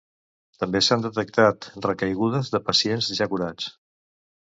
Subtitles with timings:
[0.61, 3.69] També s'han detectat recaigudes de pacients ja curats.